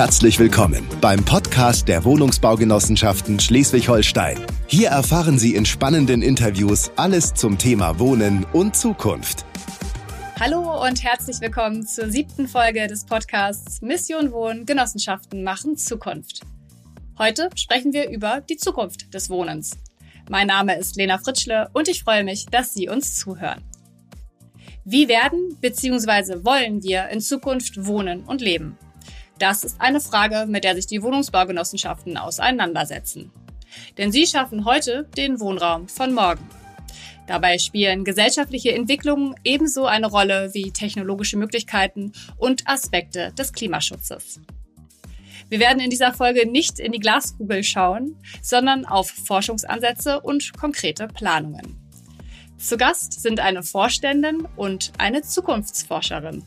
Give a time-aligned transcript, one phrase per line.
[0.00, 4.38] Herzlich willkommen beim Podcast der Wohnungsbaugenossenschaften Schleswig-Holstein.
[4.66, 9.44] Hier erfahren Sie in spannenden Interviews alles zum Thema Wohnen und Zukunft.
[10.40, 16.40] Hallo und herzlich willkommen zur siebten Folge des Podcasts Mission Wohnen Genossenschaften machen Zukunft.
[17.18, 19.72] Heute sprechen wir über die Zukunft des Wohnens.
[20.30, 23.62] Mein Name ist Lena Fritschle und ich freue mich, dass Sie uns zuhören.
[24.86, 26.42] Wie werden bzw.
[26.42, 28.78] wollen wir in Zukunft wohnen und leben?
[29.40, 33.32] Das ist eine Frage, mit der sich die Wohnungsbaugenossenschaften auseinandersetzen.
[33.96, 36.46] Denn sie schaffen heute den Wohnraum von morgen.
[37.26, 44.40] Dabei spielen gesellschaftliche Entwicklungen ebenso eine Rolle wie technologische Möglichkeiten und Aspekte des Klimaschutzes.
[45.48, 51.08] Wir werden in dieser Folge nicht in die Glaskugel schauen, sondern auf Forschungsansätze und konkrete
[51.08, 51.80] Planungen.
[52.58, 56.44] Zu Gast sind eine Vorständin und eine Zukunftsforscherin.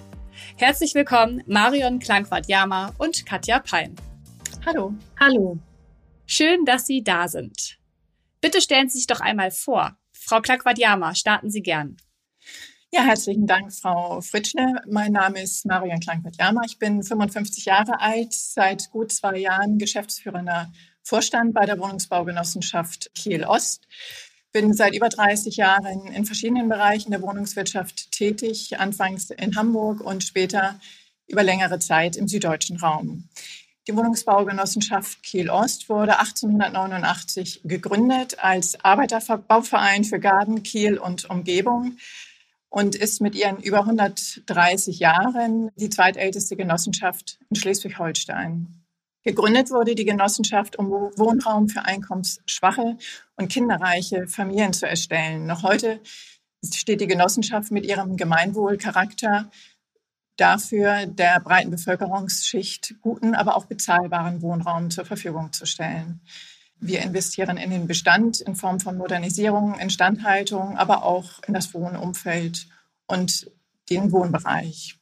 [0.55, 3.95] Herzlich willkommen Marion Klangwart-Jama und Katja Pein.
[4.65, 4.93] Hallo.
[5.19, 5.57] Hallo.
[6.27, 7.79] Schön, dass Sie da sind.
[8.39, 9.97] Bitte stellen Sie sich doch einmal vor.
[10.11, 11.97] Frau Klangwart-Jama, starten Sie gern.
[12.91, 14.83] Ja, herzlichen Dank, Frau Fritschner.
[14.87, 16.61] Mein Name ist Marion Klangwart-Jama.
[16.67, 23.43] Ich bin 55 Jahre alt, seit gut zwei Jahren geschäftsführender Vorstand bei der Wohnungsbaugenossenschaft Kiel
[23.43, 23.87] Ost
[24.53, 30.23] bin seit über 30 Jahren in verschiedenen Bereichen der Wohnungswirtschaft tätig, anfangs in Hamburg und
[30.23, 30.79] später
[31.27, 33.27] über längere Zeit im süddeutschen Raum.
[33.87, 41.97] Die Wohnungsbaugenossenschaft Kiel Ost wurde 1889 gegründet als Arbeiterbauverein für Garten, Kiel und Umgebung
[42.69, 48.82] und ist mit ihren über 130 Jahren die zweitälteste Genossenschaft in Schleswig-Holstein.
[49.23, 52.97] Gegründet wurde die Genossenschaft, um Wohnraum für einkommensschwache
[53.37, 55.45] und kinderreiche Familien zu erstellen.
[55.45, 56.01] Noch heute
[56.73, 59.49] steht die Genossenschaft mit ihrem Gemeinwohlcharakter
[60.35, 66.21] dafür, der breiten Bevölkerungsschicht guten, aber auch bezahlbaren Wohnraum zur Verfügung zu stellen.
[66.79, 72.67] Wir investieren in den Bestand in Form von Modernisierung, Instandhaltung, aber auch in das Wohnumfeld
[73.07, 73.49] und
[73.89, 74.97] den Wohnbereich.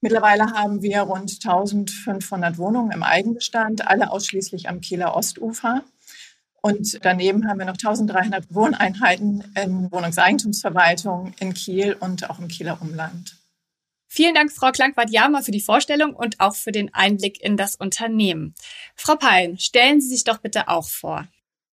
[0.00, 5.84] Mittlerweile haben wir rund 1500 Wohnungen im Eigenbestand, alle ausschließlich am Kieler Ostufer.
[6.62, 12.80] Und daneben haben wir noch 1300 Wohneinheiten in Wohnungseigentumsverwaltung in Kiel und auch im Kieler
[12.80, 13.36] Umland.
[14.12, 18.54] Vielen Dank, Frau Klangwart-Jama, für die Vorstellung und auch für den Einblick in das Unternehmen.
[18.96, 21.28] Frau Pein, stellen Sie sich doch bitte auch vor.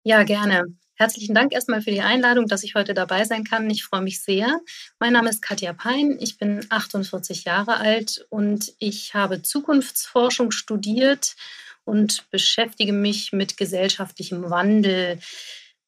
[0.03, 0.65] Ja, gerne.
[0.97, 3.69] Herzlichen Dank erstmal für die Einladung, dass ich heute dabei sein kann.
[3.69, 4.61] Ich freue mich sehr.
[4.97, 6.17] Mein Name ist Katja Pein.
[6.21, 11.35] Ich bin 48 Jahre alt und ich habe Zukunftsforschung studiert
[11.83, 15.19] und beschäftige mich mit gesellschaftlichem Wandel.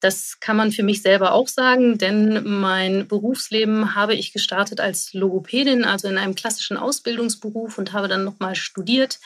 [0.01, 5.13] Das kann man für mich selber auch sagen, denn mein Berufsleben habe ich gestartet als
[5.13, 9.19] Logopädin, also in einem klassischen Ausbildungsberuf und habe dann nochmal studiert.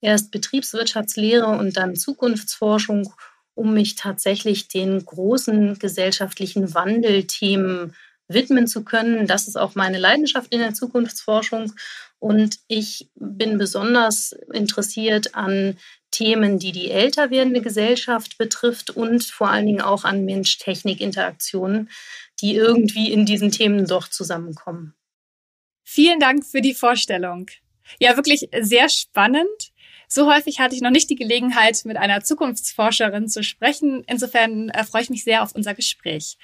[0.00, 3.14] Erst Betriebswirtschaftslehre und dann Zukunftsforschung
[3.54, 7.94] um mich tatsächlich den großen gesellschaftlichen Wandelthemen
[8.28, 9.26] widmen zu können.
[9.26, 11.72] Das ist auch meine Leidenschaft in der Zukunftsforschung.
[12.18, 15.76] Und ich bin besonders interessiert an
[16.12, 21.90] Themen, die die älter werdende Gesellschaft betrifft und vor allen Dingen auch an Mensch-Technik-Interaktionen,
[22.40, 24.94] die irgendwie in diesen Themen doch zusammenkommen.
[25.84, 27.46] Vielen Dank für die Vorstellung.
[27.98, 29.71] Ja, wirklich sehr spannend.
[30.14, 34.04] So häufig hatte ich noch nicht die Gelegenheit, mit einer Zukunftsforscherin zu sprechen.
[34.06, 36.36] Insofern äh, freue ich mich sehr auf unser Gespräch.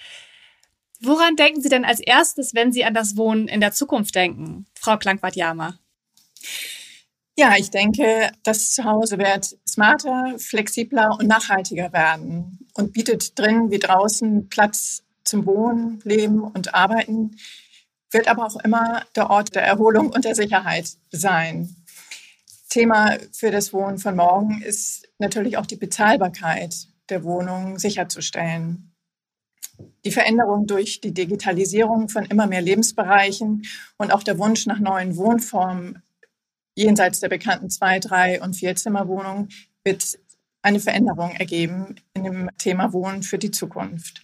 [1.03, 4.65] Woran denken Sie denn als erstes, wenn Sie an das Wohnen in der Zukunft denken,
[4.75, 5.79] Frau Klangwart-Jama?
[7.37, 13.79] Ja, ich denke, das Zuhause wird smarter, flexibler und nachhaltiger werden und bietet drin wie
[13.79, 17.37] draußen Platz zum Wohnen, Leben und Arbeiten,
[18.13, 21.78] wird aber auch immer der Ort der Erholung und der Sicherheit sein.
[22.69, 28.95] Thema für das Wohnen von morgen ist natürlich auch die Bezahlbarkeit der Wohnungen sicherzustellen.
[30.05, 33.65] Die Veränderung durch die Digitalisierung von immer mehr Lebensbereichen
[33.97, 36.03] und auch der Wunsch nach neuen Wohnformen
[36.75, 39.49] jenseits der bekannten zwei, drei und vier Zimmerwohnungen
[39.85, 40.19] wird
[40.63, 44.23] eine Veränderung ergeben in dem Thema Wohnen für die Zukunft.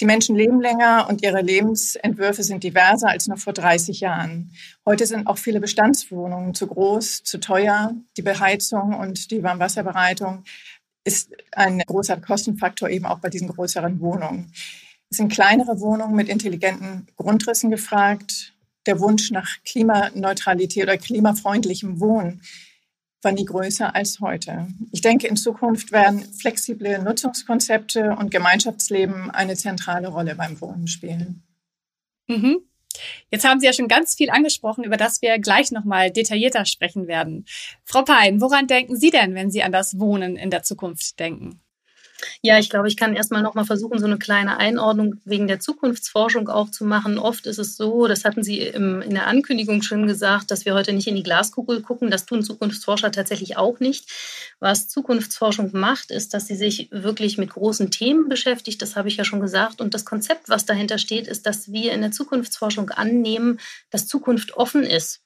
[0.00, 4.52] Die Menschen leben länger und ihre Lebensentwürfe sind diverser als noch vor 30 Jahren.
[4.86, 7.94] Heute sind auch viele Bestandswohnungen zu groß, zu teuer.
[8.16, 10.44] Die Beheizung und die Warmwasserbereitung
[11.02, 14.52] ist ein großer Kostenfaktor eben auch bei diesen größeren Wohnungen.
[15.10, 18.54] Es sind kleinere Wohnungen mit intelligenten Grundrissen gefragt.
[18.86, 22.42] Der Wunsch nach Klimaneutralität oder klimafreundlichem Wohnen
[23.22, 24.68] war nie größer als heute.
[24.92, 31.42] Ich denke, in Zukunft werden flexible Nutzungskonzepte und Gemeinschaftsleben eine zentrale Rolle beim Wohnen spielen.
[32.28, 32.60] Mhm.
[33.30, 37.06] Jetzt haben Sie ja schon ganz viel angesprochen, über das wir gleich nochmal detaillierter sprechen
[37.06, 37.44] werden.
[37.84, 41.60] Frau Pein, woran denken Sie denn, wenn Sie an das Wohnen in der Zukunft denken?
[42.42, 45.60] Ja, ich glaube, ich kann erstmal noch mal versuchen, so eine kleine Einordnung wegen der
[45.60, 47.18] Zukunftsforschung auch zu machen.
[47.18, 50.74] Oft ist es so, das hatten Sie im, in der Ankündigung schon gesagt, dass wir
[50.74, 52.10] heute nicht in die Glaskugel gucken.
[52.10, 54.10] Das tun Zukunftsforscher tatsächlich auch nicht.
[54.60, 58.82] Was Zukunftsforschung macht, ist, dass sie sich wirklich mit großen Themen beschäftigt.
[58.82, 59.80] Das habe ich ja schon gesagt.
[59.80, 63.58] Und das Konzept, was dahinter steht, ist, dass wir in der Zukunftsforschung annehmen,
[63.90, 65.20] dass Zukunft offen ist.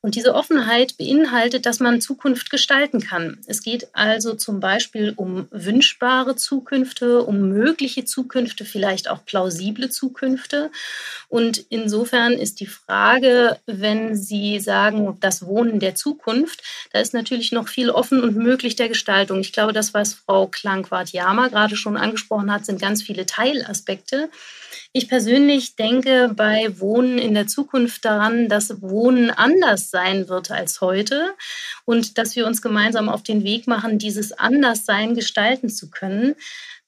[0.00, 3.38] Und diese Offenheit beinhaltet, dass man Zukunft gestalten kann.
[3.46, 10.70] Es geht also zum Beispiel um wünschbare Zukünfte, um mögliche Zukünfte, vielleicht auch plausible Zukünfte.
[11.28, 16.62] Und insofern ist die Frage, wenn Sie sagen, das Wohnen der Zukunft,
[16.92, 19.40] da ist natürlich noch viel offen und möglich der Gestaltung.
[19.40, 24.30] Ich glaube, das, was Frau Klankwart-Jama gerade schon angesprochen hat, sind ganz viele Teilaspekte.
[24.92, 30.80] Ich persönlich denke bei Wohnen in der Zukunft daran, dass Wohnen anders sein wird als
[30.80, 31.34] heute
[31.84, 36.34] und dass wir uns gemeinsam auf den Weg machen, dieses Anderssein gestalten zu können.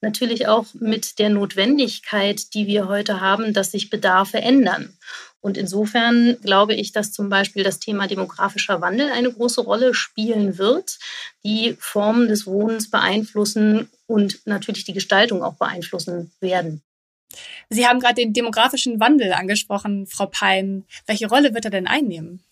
[0.01, 4.97] Natürlich auch mit der Notwendigkeit, die wir heute haben, dass sich Bedarfe ändern.
[5.41, 10.57] Und insofern glaube ich, dass zum Beispiel das Thema demografischer Wandel eine große Rolle spielen
[10.57, 10.99] wird,
[11.43, 16.83] die Formen des Wohnens beeinflussen und natürlich die Gestaltung auch beeinflussen werden.
[17.69, 20.85] Sie haben gerade den demografischen Wandel angesprochen, Frau Pein.
[21.05, 22.43] Welche Rolle wird er denn einnehmen?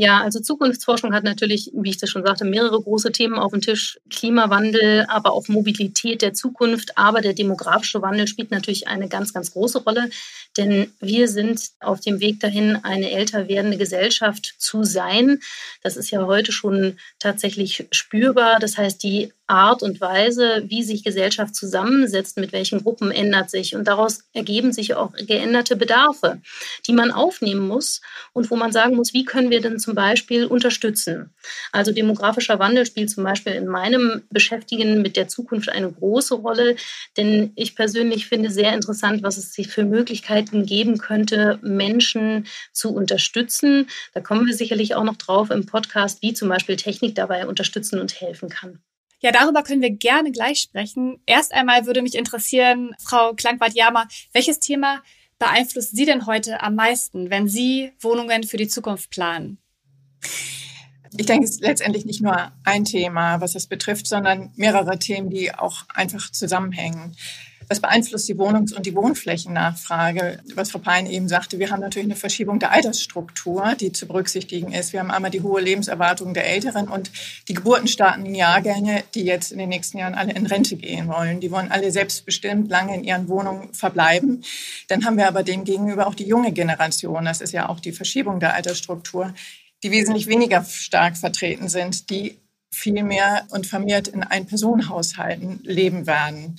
[0.00, 3.60] Ja, also Zukunftsforschung hat natürlich, wie ich das schon sagte, mehrere große Themen auf dem
[3.60, 3.98] Tisch.
[4.10, 6.96] Klimawandel, aber auch Mobilität der Zukunft.
[6.96, 10.08] Aber der demografische Wandel spielt natürlich eine ganz, ganz große Rolle.
[10.56, 15.40] Denn wir sind auf dem Weg dahin, eine älter werdende Gesellschaft zu sein.
[15.82, 18.60] Das ist ja heute schon tatsächlich spürbar.
[18.60, 23.74] Das heißt, die Art und Weise, wie sich Gesellschaft zusammensetzt, mit welchen Gruppen ändert sich.
[23.74, 26.40] Und daraus ergeben sich auch geänderte Bedarfe,
[26.86, 28.02] die man aufnehmen muss
[28.34, 31.30] und wo man sagen muss, wie können wir denn zum Beispiel unterstützen.
[31.72, 36.76] Also demografischer Wandel spielt zum Beispiel in meinem Beschäftigen mit der Zukunft eine große Rolle,
[37.16, 42.94] denn ich persönlich finde sehr interessant, was es sich für Möglichkeiten geben könnte, Menschen zu
[42.94, 43.88] unterstützen.
[44.12, 47.98] Da kommen wir sicherlich auch noch drauf im Podcast, wie zum Beispiel Technik dabei unterstützen
[47.98, 48.80] und helfen kann.
[49.20, 51.22] Ja, darüber können wir gerne gleich sprechen.
[51.24, 55.00] Erst einmal würde mich interessieren, Frau Klangwart-Jama, welches Thema
[55.38, 59.58] beeinflusst Sie denn heute am meisten, wenn Sie Wohnungen für die Zukunft planen?
[61.16, 65.30] Ich denke, es ist letztendlich nicht nur ein Thema, was das betrifft, sondern mehrere Themen,
[65.30, 67.16] die auch einfach zusammenhängen.
[67.70, 70.40] Was beeinflusst die Wohnungs- und die Wohnflächennachfrage?
[70.54, 74.72] Was Frau Pein eben sagte, wir haben natürlich eine Verschiebung der Altersstruktur, die zu berücksichtigen
[74.72, 74.94] ist.
[74.94, 77.10] Wir haben einmal die hohe Lebenserwartung der Älteren und
[77.46, 81.40] die geburtenstarken Jahrgänge, die jetzt in den nächsten Jahren alle in Rente gehen wollen.
[81.40, 84.42] Die wollen alle selbstbestimmt lange in ihren Wohnungen verbleiben.
[84.88, 87.26] Dann haben wir aber demgegenüber auch die junge Generation.
[87.26, 89.34] Das ist ja auch die Verschiebung der Altersstruktur,
[89.82, 92.38] die wesentlich weniger stark vertreten sind, die
[92.70, 96.58] viel mehr und vermehrt in Ein-Personen-Haushalten leben werden.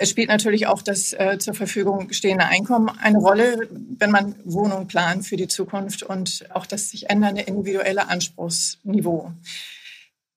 [0.00, 3.68] Es spielt natürlich auch das äh, zur Verfügung stehende Einkommen eine Rolle,
[3.98, 9.32] wenn man Wohnungen plant für die Zukunft und auch das sich ändernde individuelle Anspruchsniveau.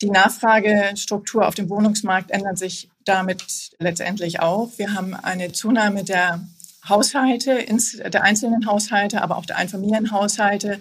[0.01, 3.43] Die Nachfragestruktur auf dem Wohnungsmarkt ändert sich damit
[3.77, 4.71] letztendlich auch.
[4.77, 6.43] Wir haben eine Zunahme der
[6.89, 7.63] Haushalte,
[8.09, 10.79] der einzelnen Haushalte, aber auch der Einfamilienhaushalte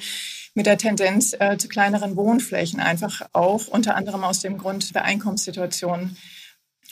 [0.55, 5.05] mit der Tendenz äh, zu kleineren Wohnflächen, einfach auch unter anderem aus dem Grund der
[5.05, 6.17] Einkommenssituation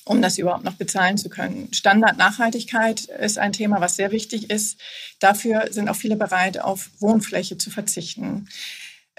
[0.09, 1.69] um das überhaupt noch bezahlen zu können.
[1.73, 4.81] Standardnachhaltigkeit ist ein Thema, was sehr wichtig ist.
[5.21, 8.49] Dafür sind auch viele bereit, auf Wohnfläche zu verzichten.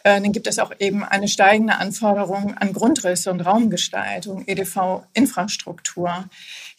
[0.03, 6.29] Äh, dann gibt es auch eben eine steigende Anforderung an Grundrisse und Raumgestaltung, EDV-Infrastruktur.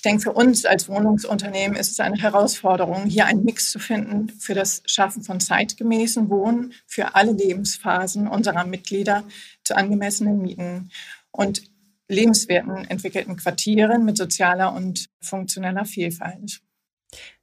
[0.01, 4.31] Ich denke, für uns als Wohnungsunternehmen ist es eine Herausforderung, hier einen Mix zu finden
[4.31, 9.25] für das Schaffen von zeitgemäßen Wohnen für alle Lebensphasen unserer Mitglieder
[9.63, 10.91] zu angemessenen Mieten.
[11.33, 11.65] Und
[12.09, 16.63] lebenswerten entwickelten Quartieren mit sozialer und funktioneller Vielfalt.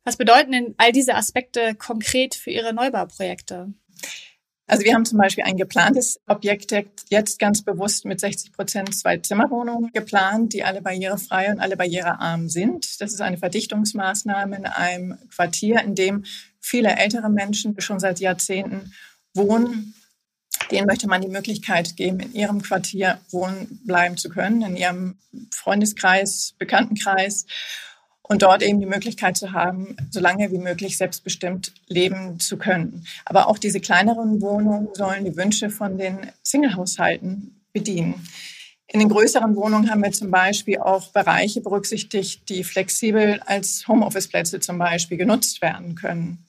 [0.03, 3.71] Was bedeuten denn all diese Aspekte konkret für Ihre Neubauprojekte?
[4.67, 6.73] Also wir haben zum Beispiel ein geplantes Objekt
[7.09, 12.99] jetzt ganz bewusst mit 60 Prozent Zwei-Zimmer-Wohnungen geplant, die alle barrierefrei und alle barrierearm sind.
[12.99, 16.25] Das ist eine Verdichtungsmaßnahme in einem Quartier, in dem
[16.59, 18.93] viele ältere Menschen schon seit Jahrzehnten
[19.33, 19.93] wohnen
[20.71, 25.17] denen möchte man die Möglichkeit geben, in ihrem Quartier wohnen bleiben zu können, in ihrem
[25.51, 27.45] Freundeskreis, Bekanntenkreis
[28.27, 33.05] und dort eben die Möglichkeit zu haben, so lange wie möglich selbstbestimmt leben zu können.
[33.25, 38.27] Aber auch diese kleineren Wohnungen sollen die Wünsche von den Singlehaushalten bedienen.
[38.89, 44.61] In den größeren Wohnungen haben wir zum Beispiel auch Bereiche berücksichtigt, die flexibel als Homeoffice-Plätze
[44.61, 46.45] zum Beispiel genutzt werden können.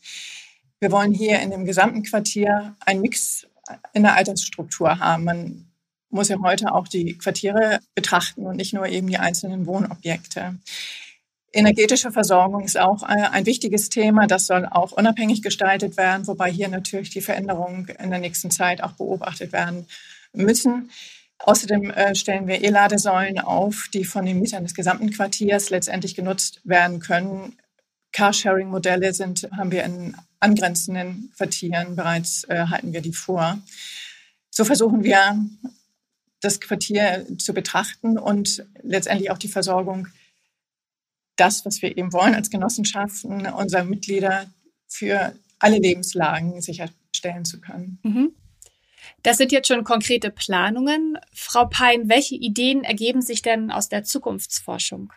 [0.79, 3.47] Wir wollen hier in dem gesamten Quartier einen Mix
[3.93, 5.25] in der Altersstruktur haben.
[5.25, 5.67] Man
[6.11, 10.55] muss ja heute auch die Quartiere betrachten und nicht nur eben die einzelnen Wohnobjekte.
[11.53, 14.27] Energetische Versorgung ist auch äh, ein wichtiges Thema.
[14.27, 18.83] Das soll auch unabhängig gestaltet werden, wobei hier natürlich die Veränderungen in der nächsten Zeit
[18.83, 19.87] auch beobachtet werden
[20.33, 20.91] müssen.
[21.39, 26.61] Außerdem äh, stellen wir E-Ladesäulen auf, die von den Mietern des gesamten Quartiers letztendlich genutzt
[26.65, 27.57] werden können.
[28.13, 33.59] Carsharing-Modelle sind, haben wir in angrenzenden Quartieren bereits, äh, halten wir die vor.
[34.51, 35.39] So versuchen wir,
[36.41, 40.09] das Quartier zu betrachten und letztendlich auch die Versorgung,
[41.39, 44.47] das, was wir eben wollen als Genossenschaften, unserer Mitglieder
[44.87, 47.99] für alle Lebenslagen sicherstellen zu können.
[48.03, 48.35] Mhm.
[49.23, 51.19] Das sind jetzt schon konkrete Planungen.
[51.33, 55.13] Frau Pein, welche Ideen ergeben sich denn aus der Zukunftsforschung?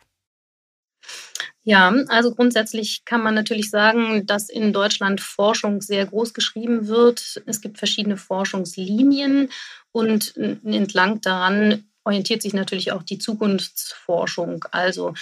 [1.63, 7.44] Ja, also grundsätzlich kann man natürlich sagen, dass in Deutschland Forschung sehr groß geschrieben wird.
[7.46, 9.50] Es gibt verschiedene Forschungslinien
[9.92, 14.66] und entlang daran orientiert sich natürlich auch die Zukunftsforschung.
[14.72, 15.13] Also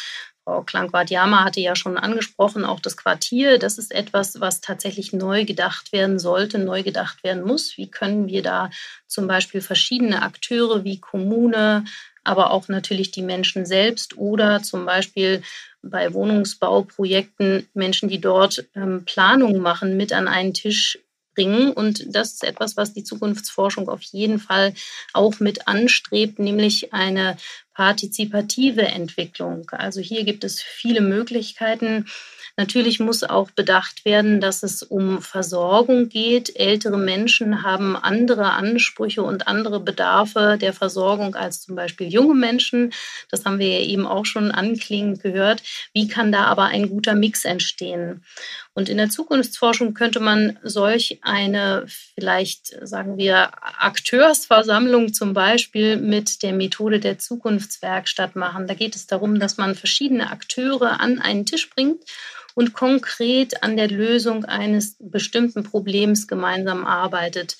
[0.49, 5.45] Frau Klankwart-Jama hatte ja schon angesprochen, auch das Quartier, das ist etwas, was tatsächlich neu
[5.45, 7.77] gedacht werden sollte, neu gedacht werden muss.
[7.77, 8.71] Wie können wir da
[9.05, 11.85] zum Beispiel verschiedene Akteure wie Kommune,
[12.23, 15.43] aber auch natürlich die Menschen selbst oder zum Beispiel
[15.83, 20.97] bei Wohnungsbauprojekten Menschen, die dort ähm, Planungen machen, mit an einen Tisch
[21.35, 21.71] bringen.
[21.71, 24.73] Und das ist etwas, was die Zukunftsforschung auf jeden Fall
[25.13, 27.37] auch mit anstrebt, nämlich eine
[27.79, 29.69] partizipative Entwicklung.
[29.71, 32.05] Also hier gibt es viele Möglichkeiten,
[32.59, 36.57] Natürlich muss auch bedacht werden, dass es um Versorgung geht.
[36.57, 42.91] Ältere Menschen haben andere Ansprüche und andere Bedarfe der Versorgung als zum Beispiel junge Menschen.
[43.31, 45.63] Das haben wir ja eben auch schon anklingend gehört.
[45.93, 48.25] Wie kann da aber ein guter Mix entstehen?
[48.73, 56.43] Und in der Zukunftsforschung könnte man solch eine vielleicht, sagen wir, Akteursversammlung zum Beispiel mit
[56.43, 57.19] der Methode der
[57.69, 58.67] Zukunftswerkstatt machen.
[58.67, 62.03] Da geht es darum, dass man verschiedene Akteure an einen Tisch bringt
[62.55, 67.57] und konkret an der Lösung eines bestimmten Problems gemeinsam arbeitet.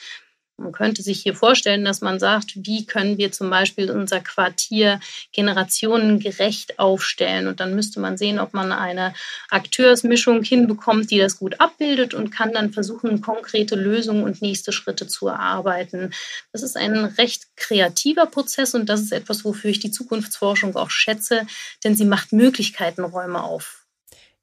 [0.59, 4.99] Man könnte sich hier vorstellen, dass man sagt, wie können wir zum Beispiel unser Quartier
[5.31, 7.47] generationengerecht aufstellen.
[7.47, 9.13] Und dann müsste man sehen, ob man eine
[9.49, 15.07] Akteursmischung hinbekommt, die das gut abbildet und kann dann versuchen, konkrete Lösungen und nächste Schritte
[15.07, 16.13] zu erarbeiten.
[16.51, 20.89] Das ist ein recht kreativer Prozess und das ist etwas, wofür ich die Zukunftsforschung auch
[20.89, 21.47] schätze,
[21.83, 23.85] denn sie macht Möglichkeitenräume auf.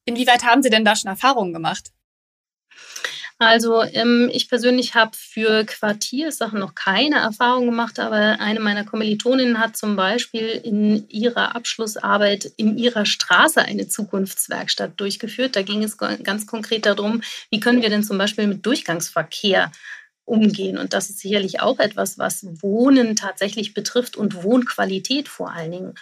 [0.04, 1.90] Inwieweit haben Sie denn da schon Erfahrungen gemacht?
[3.38, 9.60] Also ähm, ich persönlich habe für Quartiersachen noch keine Erfahrung gemacht, aber eine meiner Kommilitoninnen
[9.60, 15.54] hat zum Beispiel in ihrer Abschlussarbeit in ihrer Straße eine Zukunftswerkstatt durchgeführt.
[15.54, 19.70] Da ging es ganz konkret darum, wie können wir denn zum Beispiel mit Durchgangsverkehr
[20.26, 20.76] umgehen.
[20.76, 25.94] Und das ist sicherlich auch etwas, was Wohnen tatsächlich betrifft und Wohnqualität vor allen Dingen.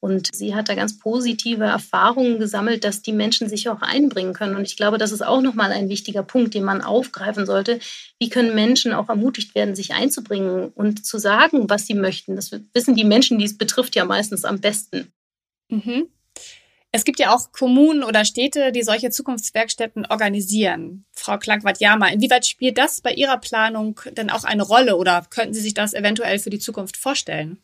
[0.00, 4.56] Und sie hat da ganz positive Erfahrungen gesammelt, dass die Menschen sich auch einbringen können.
[4.56, 7.78] Und ich glaube, das ist auch nochmal ein wichtiger Punkt, den man aufgreifen sollte.
[8.18, 12.36] Wie können Menschen auch ermutigt werden, sich einzubringen und zu sagen, was sie möchten?
[12.36, 15.12] Das wissen die Menschen, die es betrifft, ja meistens am besten.
[15.70, 16.08] Mhm.
[16.90, 21.04] Es gibt ja auch Kommunen oder Städte, die solche Zukunftswerkstätten organisieren.
[21.12, 25.60] Frau Klangwart-Jama, inwieweit spielt das bei Ihrer Planung denn auch eine Rolle oder könnten Sie
[25.60, 27.58] sich das eventuell für die Zukunft vorstellen?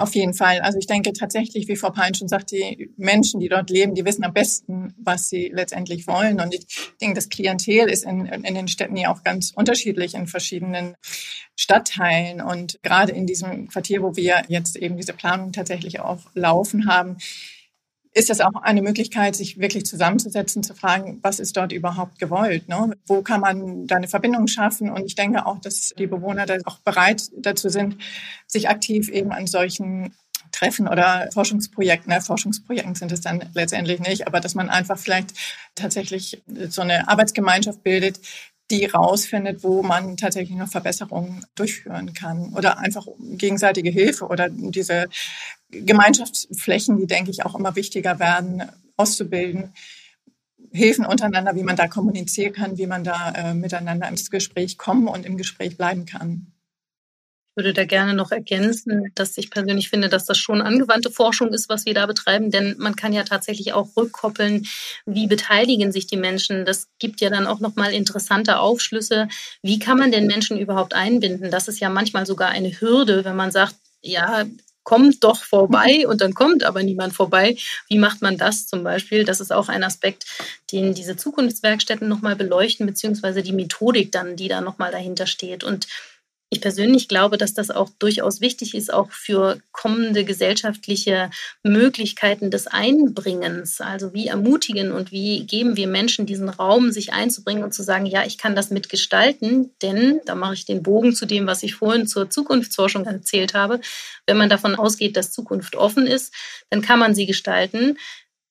[0.00, 0.60] Auf jeden Fall.
[0.60, 4.06] Also ich denke tatsächlich, wie Frau Pein schon sagt, die Menschen, die dort leben, die
[4.06, 6.40] wissen am besten, was sie letztendlich wollen.
[6.40, 6.66] Und ich
[7.02, 10.96] denke, das Klientel ist in, in den Städten ja auch ganz unterschiedlich in verschiedenen
[11.54, 12.40] Stadtteilen.
[12.40, 17.18] Und gerade in diesem Quartier, wo wir jetzt eben diese Planung tatsächlich auch laufen haben,
[18.12, 22.68] ist das auch eine Möglichkeit, sich wirklich zusammenzusetzen, zu fragen, was ist dort überhaupt gewollt?
[22.68, 22.96] Ne?
[23.06, 24.90] Wo kann man da eine Verbindung schaffen?
[24.90, 27.96] Und ich denke auch, dass die Bewohner da auch bereit dazu sind,
[28.46, 30.12] sich aktiv eben an solchen
[30.52, 32.20] Treffen oder Forschungsprojekten, ne?
[32.20, 35.32] Forschungsprojekten sind es dann letztendlich nicht, aber dass man einfach vielleicht
[35.76, 38.20] tatsächlich so eine Arbeitsgemeinschaft bildet,
[38.70, 45.08] die rausfindet, wo man tatsächlich noch Verbesserungen durchführen kann oder einfach gegenseitige Hilfe oder diese
[45.70, 48.62] Gemeinschaftsflächen, die denke ich auch immer wichtiger werden,
[48.96, 49.72] auszubilden.
[50.72, 55.08] Hilfen untereinander, wie man da kommunizieren kann, wie man da äh, miteinander ins Gespräch kommen
[55.08, 56.52] und im Gespräch bleiben kann.
[57.60, 61.52] Ich würde da gerne noch ergänzen, dass ich persönlich finde, dass das schon angewandte Forschung
[61.52, 64.66] ist, was wir da betreiben, denn man kann ja tatsächlich auch rückkoppeln,
[65.04, 66.64] wie beteiligen sich die Menschen.
[66.64, 69.28] Das gibt ja dann auch noch mal interessante Aufschlüsse.
[69.60, 71.50] Wie kann man den Menschen überhaupt einbinden?
[71.50, 74.46] Das ist ja manchmal sogar eine Hürde, wenn man sagt, ja,
[74.82, 77.58] kommt doch vorbei und dann kommt aber niemand vorbei.
[77.88, 79.24] Wie macht man das zum Beispiel?
[79.24, 80.24] Das ist auch ein Aspekt,
[80.72, 85.62] den diese Zukunftswerkstätten nochmal beleuchten, beziehungsweise die Methodik dann, die da nochmal dahinter steht.
[85.62, 85.86] Und
[86.52, 91.30] ich persönlich glaube, dass das auch durchaus wichtig ist, auch für kommende gesellschaftliche
[91.62, 93.80] Möglichkeiten des Einbringens.
[93.80, 98.04] Also wie ermutigen und wie geben wir Menschen diesen Raum, sich einzubringen und zu sagen,
[98.04, 101.76] ja, ich kann das mitgestalten, denn da mache ich den Bogen zu dem, was ich
[101.76, 103.80] vorhin zur Zukunftsforschung erzählt habe.
[104.26, 106.34] Wenn man davon ausgeht, dass Zukunft offen ist,
[106.68, 107.96] dann kann man sie gestalten.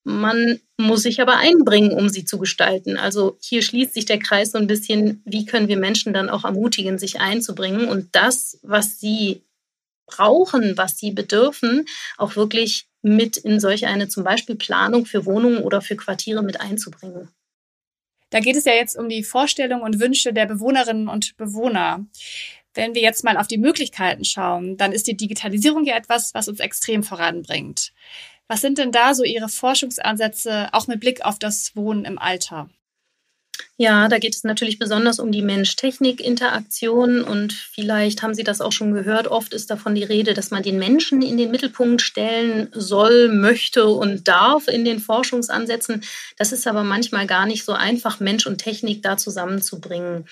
[0.03, 2.97] Man muss sich aber einbringen, um sie zu gestalten.
[2.97, 6.45] Also hier schließt sich der Kreis so ein bisschen, wie können wir Menschen dann auch
[6.45, 9.43] ermutigen, sich einzubringen und das, was sie
[10.05, 11.85] brauchen, was sie bedürfen,
[12.17, 16.59] auch wirklich mit in solch eine zum Beispiel Planung für Wohnungen oder für Quartiere mit
[16.59, 17.29] einzubringen.
[18.29, 22.05] Da geht es ja jetzt um die Vorstellungen und Wünsche der Bewohnerinnen und Bewohner.
[22.73, 26.47] Wenn wir jetzt mal auf die Möglichkeiten schauen, dann ist die Digitalisierung ja etwas, was
[26.47, 27.91] uns extrem voranbringt.
[28.51, 32.67] Was sind denn da so Ihre Forschungsansätze, auch mit Blick auf das Wohnen im Alter?
[33.81, 38.73] Ja, da geht es natürlich besonders um die Mensch-Technik-Interaktion und vielleicht haben Sie das auch
[38.73, 39.27] schon gehört.
[39.27, 43.87] Oft ist davon die Rede, dass man den Menschen in den Mittelpunkt stellen soll, möchte
[43.87, 46.03] und darf in den Forschungsansätzen.
[46.37, 50.27] Das ist aber manchmal gar nicht so einfach, Mensch und Technik da zusammenzubringen.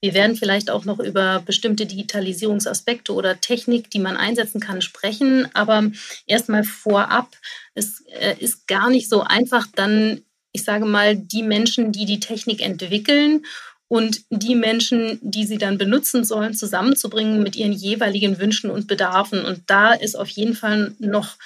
[0.00, 5.48] Wir werden vielleicht auch noch über bestimmte Digitalisierungsaspekte oder Technik, die man einsetzen kann, sprechen.
[5.54, 5.90] Aber
[6.28, 7.36] erstmal vorab,
[7.74, 12.20] es äh, ist gar nicht so einfach, dann ich sage mal, die Menschen, die die
[12.20, 13.44] Technik entwickeln
[13.88, 19.44] und die Menschen, die sie dann benutzen sollen, zusammenzubringen mit ihren jeweiligen Wünschen und Bedarfen.
[19.44, 21.36] Und da ist auf jeden Fall noch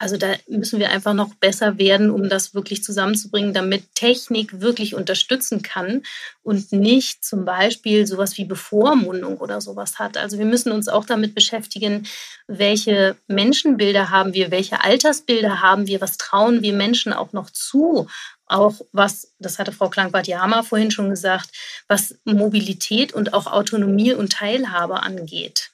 [0.00, 4.94] also da müssen wir einfach noch besser werden, um das wirklich zusammenzubringen, damit Technik wirklich
[4.94, 6.04] unterstützen kann
[6.42, 10.16] und nicht zum Beispiel sowas wie Bevormundung oder sowas hat.
[10.16, 12.06] Also wir müssen uns auch damit beschäftigen,
[12.46, 18.08] welche Menschenbilder haben wir, welche Altersbilder haben wir, was trauen wir Menschen auch noch zu,
[18.46, 21.50] auch was, das hatte Frau Klangbart-Jama vorhin schon gesagt,
[21.88, 25.72] was Mobilität und auch Autonomie und Teilhabe angeht.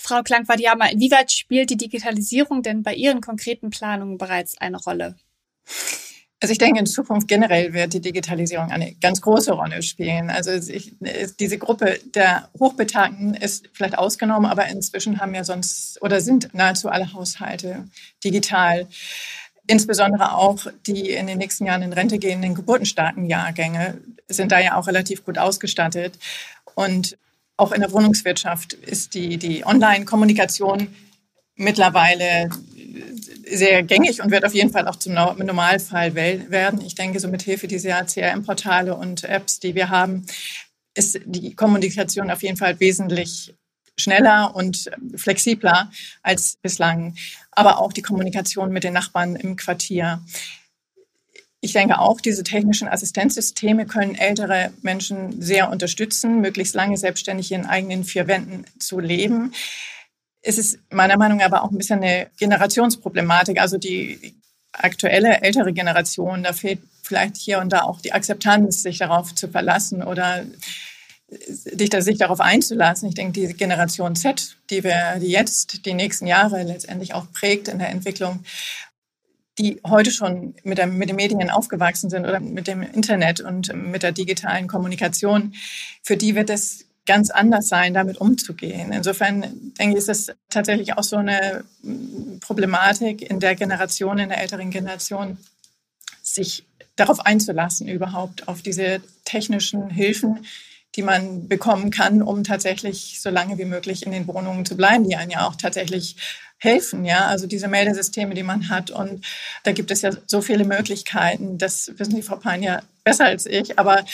[0.00, 5.14] Frau Klangwadiama, inwieweit spielt die Digitalisierung denn bei Ihren konkreten Planungen bereits eine Rolle?
[6.42, 10.30] Also ich denke, in Zukunft generell wird die Digitalisierung eine ganz große Rolle spielen.
[10.30, 10.94] Also ich,
[11.38, 16.88] diese Gruppe der Hochbetagten ist vielleicht ausgenommen, aber inzwischen haben ja sonst oder sind nahezu
[16.88, 17.86] alle Haushalte
[18.24, 18.88] digital.
[19.66, 24.76] Insbesondere auch die in den nächsten Jahren in Rente gehenden geburtenstarken Jahrgänge sind da ja
[24.76, 26.18] auch relativ gut ausgestattet.
[26.74, 27.18] Und
[27.60, 30.88] auch in der Wohnungswirtschaft ist die, die Online-Kommunikation
[31.56, 32.48] mittlerweile
[33.46, 36.80] sehr gängig und wird auf jeden Fall auch zum Normalfall werden.
[36.80, 40.26] Ich denke, so mit Hilfe dieser CRM-Portale und Apps, die wir haben,
[40.94, 43.54] ist die Kommunikation auf jeden Fall wesentlich
[43.98, 45.90] schneller und flexibler
[46.22, 47.14] als bislang.
[47.50, 50.22] Aber auch die Kommunikation mit den Nachbarn im Quartier.
[51.62, 57.66] Ich denke auch, diese technischen Assistenzsysteme können ältere Menschen sehr unterstützen, möglichst lange selbstständig in
[57.66, 59.52] eigenen vier Wänden zu leben.
[60.40, 63.60] Es ist meiner Meinung nach aber auch ein bisschen eine Generationsproblematik.
[63.60, 64.34] Also die
[64.72, 69.48] aktuelle ältere Generation, da fehlt vielleicht hier und da auch die Akzeptanz, sich darauf zu
[69.48, 70.46] verlassen oder
[71.28, 73.08] sich darauf einzulassen.
[73.08, 77.68] Ich denke, die Generation Z, die wir, die jetzt die nächsten Jahre letztendlich auch prägt
[77.68, 78.44] in der Entwicklung,
[79.58, 83.74] die heute schon mit, der, mit den Medien aufgewachsen sind oder mit dem Internet und
[83.74, 85.54] mit der digitalen Kommunikation,
[86.02, 88.92] für die wird es ganz anders sein, damit umzugehen.
[88.92, 91.64] Insofern denke ich, ist das tatsächlich auch so eine
[92.40, 95.38] Problematik in der Generation, in der älteren Generation,
[96.22, 96.64] sich
[96.96, 100.46] darauf einzulassen, überhaupt auf diese technischen Hilfen,
[100.96, 105.08] die man bekommen kann, um tatsächlich so lange wie möglich in den Wohnungen zu bleiben,
[105.08, 106.16] die einen ja auch tatsächlich
[106.60, 108.90] helfen, ja, also diese Meldesysteme, die man hat.
[108.90, 109.24] Und
[109.64, 113.46] da gibt es ja so viele Möglichkeiten, das wissen Sie, Frau Pein, ja besser als
[113.46, 114.04] ich, aber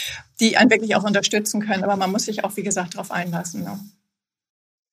[0.40, 1.84] die einen wirklich auch unterstützen können.
[1.84, 3.64] Aber man muss sich auch, wie gesagt, darauf einlassen.
[3.64, 3.78] Ne?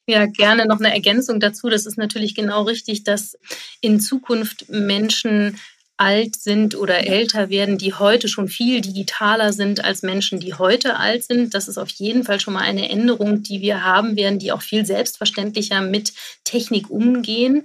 [0.07, 1.69] Ja, gerne noch eine Ergänzung dazu.
[1.69, 3.37] Das ist natürlich genau richtig, dass
[3.81, 5.59] in Zukunft Menschen
[6.03, 10.97] alt sind oder älter werden, die heute schon viel digitaler sind als Menschen, die heute
[10.97, 11.53] alt sind.
[11.53, 14.61] Das ist auf jeden Fall schon mal eine Änderung, die wir haben werden, die auch
[14.61, 16.11] viel selbstverständlicher mit
[16.43, 17.63] Technik umgehen.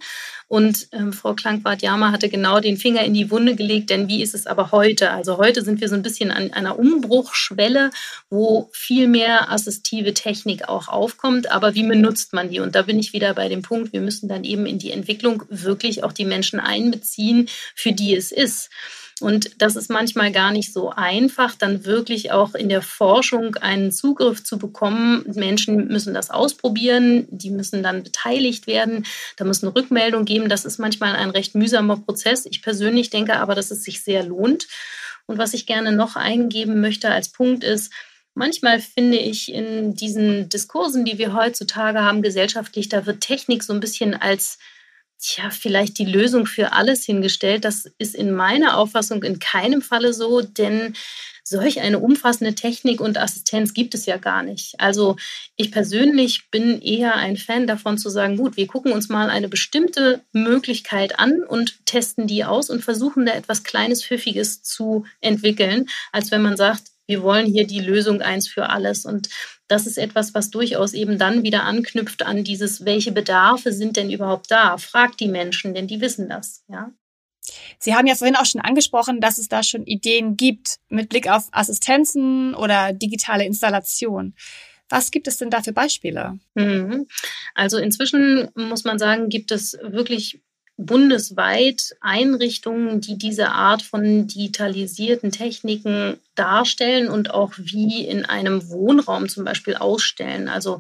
[0.49, 4.35] Und ähm, Frau Klankwart-Jama hatte genau den Finger in die Wunde gelegt, denn wie ist
[4.35, 5.11] es aber heute?
[5.11, 7.91] Also heute sind wir so ein bisschen an einer Umbruchschwelle,
[8.31, 11.51] wo viel mehr assistive Technik auch aufkommt.
[11.51, 12.61] Aber wie benutzt man die?
[12.61, 15.45] Und da bin ich wieder bei dem Punkt, wir müssen dann eben in die Entwicklung
[15.51, 18.71] wirklich auch die Menschen einbeziehen, für die es ist.
[19.21, 23.91] Und das ist manchmal gar nicht so einfach, dann wirklich auch in der Forschung einen
[23.91, 25.25] Zugriff zu bekommen.
[25.35, 29.05] Menschen müssen das ausprobieren, die müssen dann beteiligt werden,
[29.37, 30.49] da muss eine Rückmeldung geben.
[30.49, 32.47] Das ist manchmal ein recht mühsamer Prozess.
[32.47, 34.69] Ich persönlich denke aber, dass es sich sehr lohnt.
[35.27, 37.93] Und was ich gerne noch eingeben möchte als Punkt ist,
[38.35, 43.73] manchmal finde ich in diesen Diskursen, die wir heutzutage haben, gesellschaftlich, da wird Technik so
[43.73, 44.59] ein bisschen als
[45.19, 47.65] tja, vielleicht die Lösung für alles hingestellt.
[47.65, 50.95] Das ist in meiner Auffassung in keinem Falle so, denn
[51.49, 54.75] solch eine umfassende Technik und Assistenz gibt es ja gar nicht.
[54.79, 55.17] Also
[55.57, 59.49] ich persönlich bin eher ein Fan davon zu sagen, gut, wir gucken uns mal eine
[59.49, 65.87] bestimmte Möglichkeit an und testen die aus und versuchen da etwas Kleines, Pfiffiges zu entwickeln,
[66.13, 69.07] als wenn man sagt, wir wollen hier die Lösung eins für alles.
[69.07, 69.31] Und
[69.69, 74.11] das ist etwas, was durchaus eben dann wieder anknüpft an dieses, welche Bedarfe sind denn
[74.11, 74.79] überhaupt da?
[74.79, 76.91] Fragt die Menschen, denn die wissen das, ja.
[77.79, 81.31] Sie haben ja vorhin auch schon angesprochen, dass es da schon Ideen gibt mit Blick
[81.31, 84.35] auf Assistenzen oder digitale Installation.
[84.91, 86.39] Was gibt es denn da für Beispiele?
[86.55, 87.07] Mhm.
[87.55, 90.43] Also inzwischen muss man sagen, gibt es wirklich
[90.79, 99.29] bundesweit Einrichtungen, die diese Art von digitalisierten Techniken darstellen und auch wie in einem Wohnraum
[99.29, 100.49] zum Beispiel ausstellen.
[100.49, 100.79] Also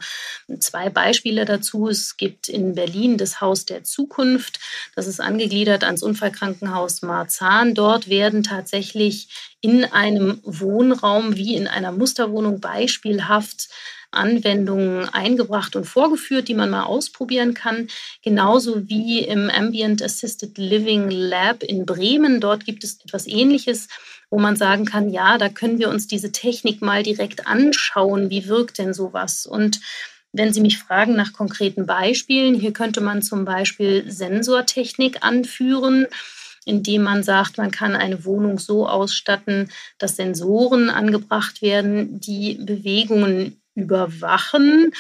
[0.61, 1.89] zwei Beispiele dazu.
[1.89, 4.61] Es gibt in Berlin das Haus der Zukunft.
[4.95, 7.75] Das ist angegliedert ans Unfallkrankenhaus Marzahn.
[7.75, 9.29] Dort werden tatsächlich
[9.61, 13.69] in einem Wohnraum wie in einer Musterwohnung beispielhaft
[14.11, 17.89] Anwendungen eingebracht und vorgeführt, die man mal ausprobieren kann.
[18.23, 22.41] Genauso wie im Ambient Assisted Living Lab in Bremen.
[22.41, 23.89] Dort gibt es etwas Ähnliches,
[24.31, 28.31] wo man sagen kann, ja, da können wir uns diese Technik mal direkt anschauen.
[28.31, 29.47] Wie wirkt denn sowas?
[29.47, 29.81] Und
[30.33, 36.07] wenn Sie mich fragen nach konkreten Beispielen, hier könnte man zum Beispiel Sensortechnik anführen
[36.69, 43.58] indem man sagt, man kann eine Wohnung so ausstatten, dass Sensoren angebracht werden, die Bewegungen
[43.79, 44.93] überwachen.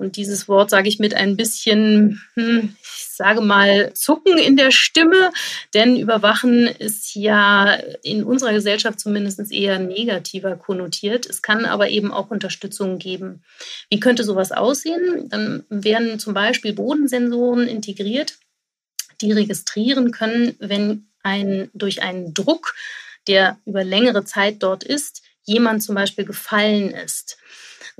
[0.00, 4.70] Und dieses Wort sage ich mit ein bisschen, hm, ich sage mal, Zucken in der
[4.70, 5.30] Stimme,
[5.74, 11.26] denn überwachen ist ja in unserer Gesellschaft zumindest eher negativer konnotiert.
[11.26, 13.42] Es kann aber eben auch Unterstützung geben.
[13.90, 15.28] Wie könnte sowas aussehen?
[15.28, 18.38] Dann werden zum Beispiel Bodensensoren integriert,
[19.20, 22.74] die registrieren können, wenn ein, durch einen Druck,
[23.26, 27.36] der über längere Zeit dort ist, jemand zum Beispiel gefallen ist.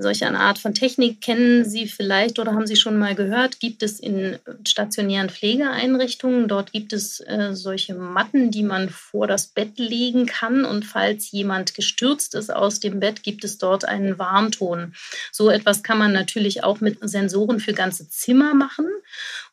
[0.01, 3.83] Solche eine Art von Technik kennen Sie vielleicht oder haben Sie schon mal gehört, gibt
[3.83, 6.47] es in stationären Pflegeeinrichtungen.
[6.47, 10.65] Dort gibt es äh, solche Matten, die man vor das Bett legen kann.
[10.65, 14.93] Und falls jemand gestürzt ist aus dem Bett, gibt es dort einen Warnton.
[15.31, 18.87] So etwas kann man natürlich auch mit Sensoren für ganze Zimmer machen.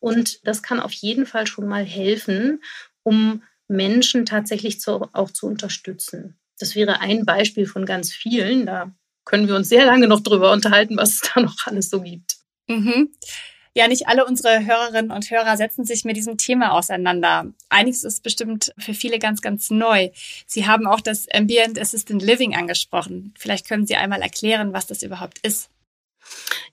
[0.00, 2.62] Und das kann auf jeden Fall schon mal helfen,
[3.02, 6.38] um Menschen tatsächlich zu, auch zu unterstützen.
[6.58, 8.66] Das wäre ein Beispiel von ganz vielen.
[8.66, 8.92] Da
[9.28, 12.36] können wir uns sehr lange noch drüber unterhalten, was es da noch alles so gibt.
[12.66, 13.10] Mhm.
[13.74, 17.52] Ja, nicht alle unsere Hörerinnen und Hörer setzen sich mit diesem Thema auseinander.
[17.68, 20.10] Einiges ist bestimmt für viele ganz, ganz neu.
[20.46, 23.34] Sie haben auch das Ambient Assistant Living angesprochen.
[23.38, 25.70] Vielleicht können Sie einmal erklären, was das überhaupt ist.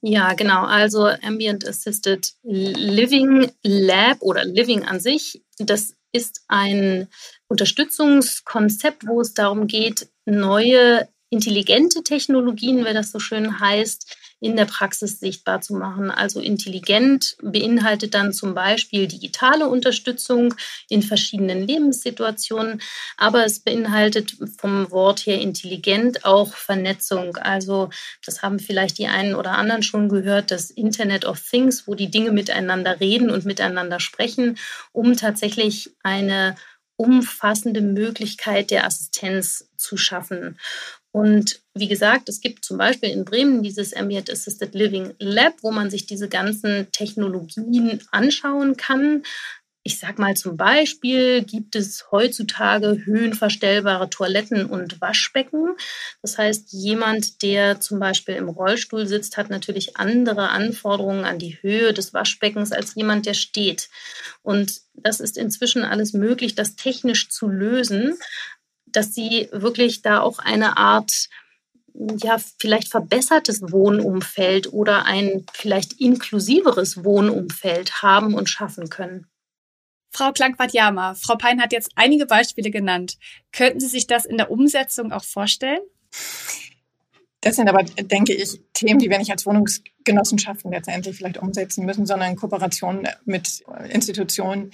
[0.01, 0.63] Ja, genau.
[0.63, 7.07] Also Ambient Assisted Living Lab oder Living an sich, das ist ein
[7.47, 14.65] Unterstützungskonzept, wo es darum geht, neue intelligente Technologien, wie das so schön heißt, in der
[14.65, 16.09] Praxis sichtbar zu machen.
[16.11, 20.53] Also intelligent beinhaltet dann zum Beispiel digitale Unterstützung
[20.87, 22.81] in verschiedenen Lebenssituationen,
[23.17, 27.35] aber es beinhaltet vom Wort her intelligent auch Vernetzung.
[27.37, 27.89] Also
[28.25, 32.11] das haben vielleicht die einen oder anderen schon gehört, das Internet of Things, wo die
[32.11, 34.57] Dinge miteinander reden und miteinander sprechen,
[34.93, 36.55] um tatsächlich eine
[36.97, 40.57] umfassende Möglichkeit der Assistenz zu schaffen.
[41.15, 45.71] Und wie gesagt, es gibt zum Beispiel in Bremen dieses Ambient Assisted Living Lab, wo
[45.71, 49.23] man sich diese ganzen Technologien anschauen kann.
[49.83, 55.77] Ich sage mal zum Beispiel, gibt es heutzutage höhenverstellbare Toiletten und Waschbecken.
[56.21, 61.57] Das heißt, jemand, der zum Beispiel im Rollstuhl sitzt, hat natürlich andere Anforderungen an die
[61.61, 63.87] Höhe des Waschbeckens als jemand, der steht.
[64.41, 68.17] Und das ist inzwischen alles möglich, das technisch zu lösen
[68.95, 71.29] dass sie wirklich da auch eine Art
[71.93, 79.27] ja, vielleicht verbessertes Wohnumfeld oder ein vielleicht inklusiveres Wohnumfeld haben und schaffen können.
[80.11, 83.17] Frau Klankwart-Jama, Frau Pein hat jetzt einige Beispiele genannt.
[83.51, 85.81] Könnten Sie sich das in der Umsetzung auch vorstellen?
[87.41, 92.05] Das sind aber, denke ich, Themen, die wir nicht als Wohnungsgenossenschaften letztendlich vielleicht umsetzen müssen,
[92.05, 94.71] sondern in Kooperation mit Institutionen,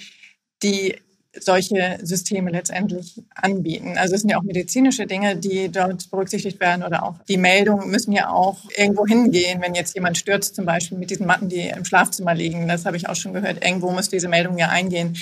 [0.63, 0.95] die
[1.39, 3.97] solche Systeme letztendlich anbieten.
[3.97, 7.89] Also es sind ja auch medizinische Dinge, die dort berücksichtigt werden oder auch die Meldungen
[7.89, 11.69] müssen ja auch irgendwo hingehen, wenn jetzt jemand stürzt, zum Beispiel mit diesen Matten, die
[11.69, 12.67] im Schlafzimmer liegen.
[12.67, 13.63] Das habe ich auch schon gehört.
[13.63, 15.15] Irgendwo muss diese Meldung ja eingehen.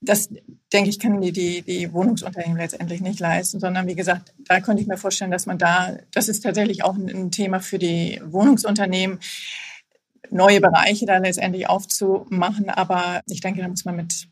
[0.00, 0.28] Das,
[0.72, 4.82] denke ich, können die, die, die Wohnungsunternehmen letztendlich nicht leisten, sondern wie gesagt, da könnte
[4.82, 9.20] ich mir vorstellen, dass man da, das ist tatsächlich auch ein Thema für die Wohnungsunternehmen,
[10.30, 12.70] neue Bereiche da letztendlich aufzumachen.
[12.70, 14.28] Aber ich denke, da muss man mit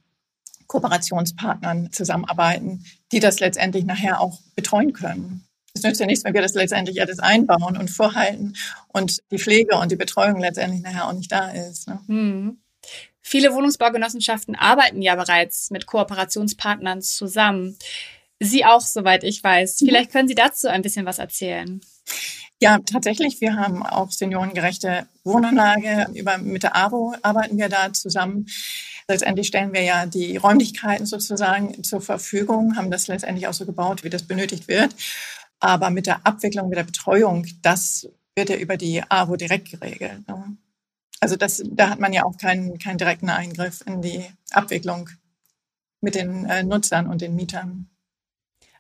[0.71, 5.45] Kooperationspartnern zusammenarbeiten, die das letztendlich nachher auch betreuen können.
[5.75, 8.57] Es nützt ja nichts, wenn wir das letztendlich alles einbauen und vorhalten
[8.89, 11.89] und die Pflege und die Betreuung letztendlich nachher auch nicht da ist.
[11.89, 12.01] Ne?
[12.07, 12.59] Hm.
[13.21, 17.77] Viele Wohnungsbaugenossenschaften arbeiten ja bereits mit Kooperationspartnern zusammen.
[18.39, 19.81] Sie auch, soweit ich weiß.
[19.81, 19.87] Mhm.
[19.87, 21.81] Vielleicht können Sie dazu ein bisschen was erzählen.
[22.61, 23.41] Ja, tatsächlich.
[23.41, 26.07] Wir haben auch seniorengerechte Wohnanlage.
[26.15, 28.47] Über, mit der AWO arbeiten wir da zusammen.
[29.11, 34.05] Letztendlich stellen wir ja die Räumlichkeiten sozusagen zur Verfügung, haben das letztendlich auch so gebaut,
[34.05, 34.95] wie das benötigt wird.
[35.59, 40.29] Aber mit der Abwicklung, mit der Betreuung, das wird ja über die AWO direkt geregelt.
[40.29, 40.57] Ne?
[41.19, 45.11] Also das, da hat man ja auch keinen, keinen direkten Eingriff in die Abwicklung
[46.01, 47.91] mit den äh, Nutzern und den Mietern.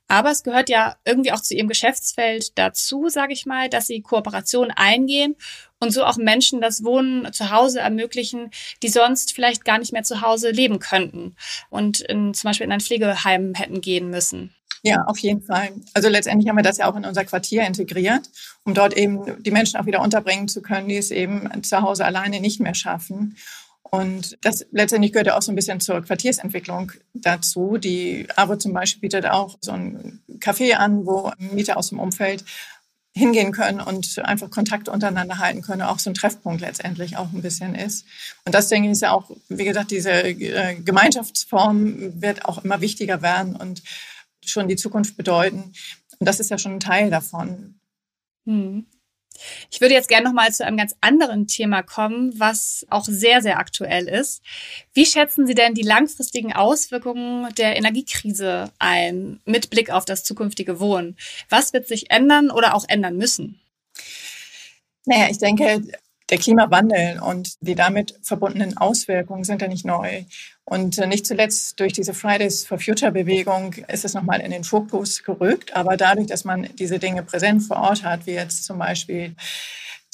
[0.06, 4.00] Aber es gehört ja irgendwie auch zu ihrem Geschäftsfeld dazu, sage ich mal, dass sie
[4.00, 5.34] Kooperationen eingehen
[5.80, 8.50] und so auch Menschen das Wohnen zu Hause ermöglichen,
[8.82, 11.34] die sonst vielleicht gar nicht mehr zu Hause leben könnten
[11.70, 14.54] und in, zum Beispiel in ein Pflegeheim hätten gehen müssen.
[14.82, 15.72] Ja, auf jeden Fall.
[15.92, 18.30] Also letztendlich haben wir das ja auch in unser Quartier integriert,
[18.64, 22.04] um dort eben die Menschen auch wieder unterbringen zu können, die es eben zu Hause
[22.04, 23.36] alleine nicht mehr schaffen.
[23.82, 27.76] Und das letztendlich gehört ja auch so ein bisschen zur Quartiersentwicklung dazu.
[27.76, 32.44] Die AWO zum Beispiel bietet auch so ein Café an, wo Mieter aus dem Umfeld
[33.12, 37.42] hingehen können und einfach Kontakt untereinander halten können, auch so ein Treffpunkt letztendlich auch ein
[37.42, 38.06] bisschen ist.
[38.44, 42.80] Und das denke ich ist ja auch, wie gesagt, diese äh, Gemeinschaftsform wird auch immer
[42.80, 43.82] wichtiger werden und
[44.44, 45.72] schon die Zukunft bedeuten.
[46.18, 47.80] Und das ist ja schon ein Teil davon.
[48.46, 48.86] Hm.
[49.70, 53.42] Ich würde jetzt gerne noch mal zu einem ganz anderen Thema kommen, was auch sehr,
[53.42, 54.42] sehr aktuell ist.
[54.92, 60.80] Wie schätzen Sie denn die langfristigen Auswirkungen der Energiekrise ein mit Blick auf das zukünftige
[60.80, 61.16] Wohnen?
[61.48, 63.60] Was wird sich ändern oder auch ändern müssen?
[65.06, 65.82] Naja, ich denke,
[66.30, 70.24] der Klimawandel und die damit verbundenen Auswirkungen sind ja nicht neu.
[70.70, 74.62] Und äh, nicht zuletzt durch diese Fridays for Future Bewegung ist es nochmal in den
[74.62, 75.74] Fokus gerückt.
[75.74, 79.34] Aber dadurch, dass man diese Dinge präsent vor Ort hat, wie jetzt zum Beispiel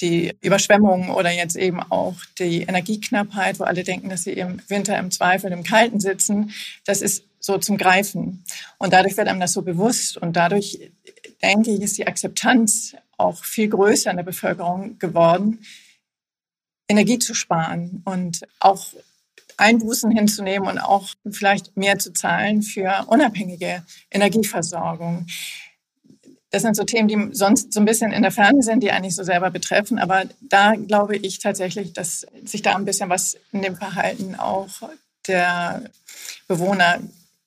[0.00, 4.98] die Überschwemmungen oder jetzt eben auch die Energieknappheit, wo alle denken, dass sie im Winter
[4.98, 6.52] im Zweifel im Kalten sitzen,
[6.86, 8.42] das ist so zum Greifen.
[8.78, 10.16] Und dadurch wird einem das so bewusst.
[10.16, 10.90] Und dadurch,
[11.42, 15.58] denke ich, ist die Akzeptanz auch viel größer in der Bevölkerung geworden,
[16.88, 18.86] Energie zu sparen und auch
[19.56, 25.26] Einbußen hinzunehmen und auch vielleicht mehr zu zahlen für unabhängige Energieversorgung.
[26.50, 29.16] Das sind so Themen, die sonst so ein bisschen in der Ferne sind, die eigentlich
[29.16, 29.98] so selber betreffen.
[29.98, 34.68] Aber da glaube ich tatsächlich, dass sich da ein bisschen was in dem Verhalten auch
[35.26, 35.82] der
[36.46, 37.00] Bewohner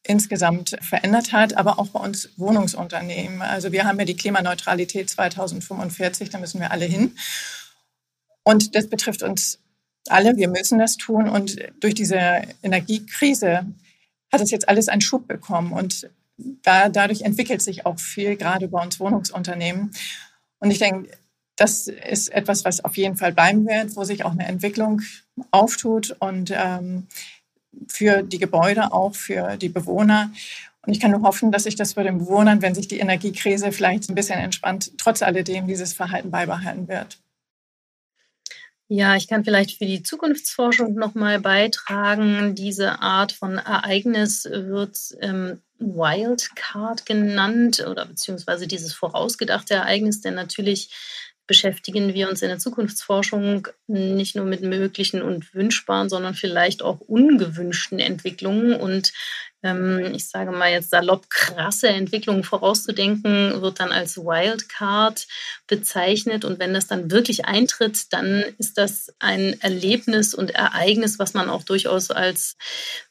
[0.04, 3.41] insgesamt verändert hat, aber auch bei uns Wohnungsunternehmen.
[3.41, 7.15] Also wir haben ja die Klimaneutralität 2045, da müssen wir alle hin.
[8.43, 9.60] Und das betrifft uns
[10.12, 10.38] alle.
[10.38, 11.30] Wir müssen das tun.
[11.30, 12.19] Und durch diese
[12.63, 13.65] Energiekrise
[14.32, 15.72] hat es jetzt alles einen Schub bekommen.
[15.72, 16.10] Und
[16.63, 19.91] da, dadurch entwickelt sich auch viel, gerade bei uns Wohnungsunternehmen.
[20.60, 21.10] Und ich denke,
[21.56, 25.02] das ist etwas, was auf jeden Fall bleiben wird, wo sich auch eine Entwicklung
[25.52, 27.08] auftut und ähm,
[27.88, 30.32] für die Gebäude, auch für die Bewohner.
[30.86, 33.72] Und ich kann nur hoffen, dass sich das für den Bewohnern, wenn sich die Energiekrise
[33.72, 37.19] vielleicht ein bisschen entspannt, trotz alledem dieses Verhalten beibehalten wird.
[38.91, 42.56] Ja, ich kann vielleicht für die Zukunftsforschung nochmal beitragen.
[42.56, 50.89] Diese Art von Ereignis wird ähm, Wildcard genannt oder beziehungsweise dieses vorausgedachte Ereignis, denn natürlich
[51.45, 56.99] beschäftigen wir uns in der Zukunftsforschung nicht nur mit möglichen und wünschbaren, sondern vielleicht auch
[56.99, 58.73] ungewünschten Entwicklungen.
[58.73, 59.13] Und
[59.62, 65.28] ich sage mal jetzt salopp, krasse Entwicklungen vorauszudenken, wird dann als Wildcard
[65.67, 66.45] bezeichnet.
[66.45, 71.50] Und wenn das dann wirklich eintritt, dann ist das ein Erlebnis und Ereignis, was man
[71.50, 72.56] auch durchaus als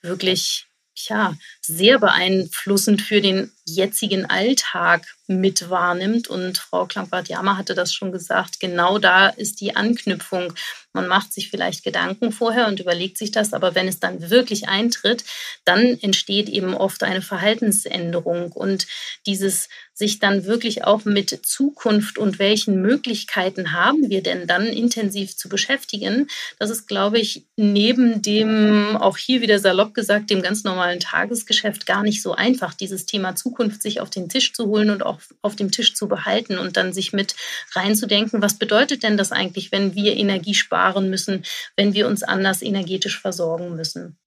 [0.00, 0.68] wirklich
[1.06, 6.28] ja, sehr beeinflussend für den jetzigen Alltag mit wahrnimmt.
[6.28, 10.54] Und Frau Klampert-Jama hatte das schon gesagt, genau da ist die Anknüpfung.
[10.94, 14.68] Man macht sich vielleicht Gedanken vorher und überlegt sich das, aber wenn es dann wirklich
[14.68, 15.22] eintritt,
[15.64, 18.52] dann entsteht eben oft eine Verhaltensänderung.
[18.52, 18.86] Und
[19.26, 25.36] dieses sich dann wirklich auch mit Zukunft und welchen Möglichkeiten haben wir denn dann intensiv
[25.36, 30.62] zu beschäftigen, das ist, glaube ich, neben dem, auch hier wieder salopp gesagt, dem ganz
[30.62, 34.90] normalen Tagesgeschäft gar nicht so einfach, dieses Thema Zukunft sich auf den Tisch zu holen
[34.90, 37.34] und auch auf dem Tisch zu behalten und dann sich mit
[37.72, 40.77] reinzudenken, was bedeutet denn das eigentlich, wenn wir Energie sparen
[41.10, 41.44] müssen,
[41.76, 44.18] wenn wir uns anders energetisch versorgen müssen.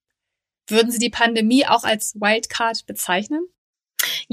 [0.67, 3.47] Würden Sie die Pandemie auch als Wildcard bezeichnen?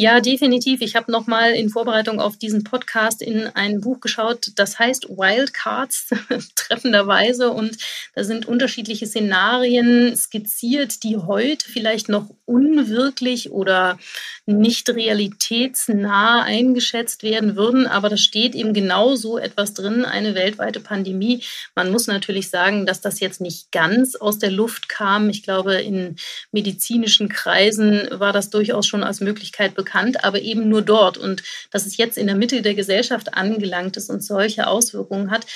[0.01, 0.81] Ja, definitiv.
[0.81, 5.09] Ich habe noch mal in Vorbereitung auf diesen Podcast in ein Buch geschaut, das heißt
[5.09, 6.11] Wildcards,
[6.55, 7.51] treffenderweise.
[7.51, 7.77] Und
[8.15, 13.99] da sind unterschiedliche Szenarien skizziert, die heute vielleicht noch unwirklich oder
[14.47, 17.89] nicht realitätsnah eingeschätzt werden würden.
[17.89, 21.43] Aber da steht eben genau so etwas drin, eine weltweite Pandemie.
[21.75, 25.29] Man muss natürlich sagen, dass das jetzt nicht ganz aus der Luft kam.
[25.29, 26.15] Ich glaube, in
[26.53, 29.88] medizinischen Kreisen war das durchaus schon als Möglichkeit bekannt,
[30.25, 31.19] aber eben nur dort.
[31.19, 35.47] Und dass es jetzt in der Mitte der Gesellschaft angelangt ist und solche Auswirkungen hat,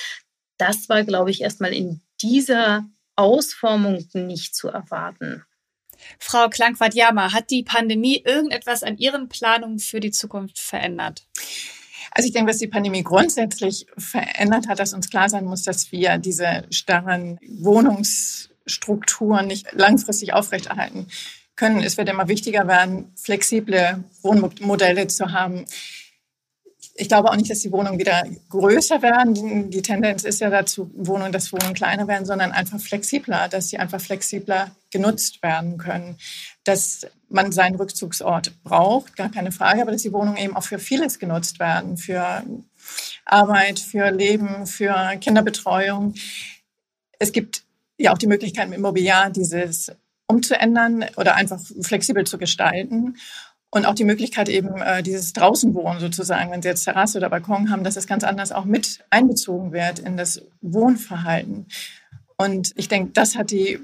[0.57, 5.43] das war, glaube ich, erstmal in dieser Ausformung nicht zu erwarten.
[6.19, 11.25] Frau Klangwart-Jama, hat die Pandemie irgendetwas an Ihren Planungen für die Zukunft verändert?
[12.11, 15.91] Also ich denke, was die Pandemie grundsätzlich verändert hat, dass uns klar sein muss, dass
[15.91, 21.07] wir diese starren Wohnungsstrukturen nicht langfristig aufrechterhalten
[21.55, 21.81] können.
[21.81, 25.65] Es wird immer wichtiger werden, flexible Wohnmodelle zu haben,
[26.95, 29.71] ich glaube auch nicht, dass die Wohnungen wieder größer werden.
[29.71, 33.79] Die Tendenz ist ja dazu, Wohnungen, dass Wohnungen kleiner werden, sondern einfach flexibler, dass sie
[33.79, 36.17] einfach flexibler genutzt werden können.
[36.63, 40.77] Dass man seinen Rückzugsort braucht, gar keine Frage, aber dass die Wohnungen eben auch für
[40.77, 42.43] vieles genutzt werden, für
[43.25, 46.13] Arbeit, für Leben, für Kinderbetreuung.
[47.17, 47.63] Es gibt
[47.97, 49.91] ja auch die Möglichkeit, im Immobiliar dieses
[50.33, 53.17] umzuändern oder einfach flexibel zu gestalten.
[53.69, 57.71] Und auch die Möglichkeit eben äh, dieses Draußenwohnen sozusagen, wenn Sie jetzt Terrasse oder Balkon
[57.71, 61.65] haben, dass es ganz anders auch mit einbezogen wird in das Wohnverhalten.
[62.37, 63.79] Und ich denke, das hat die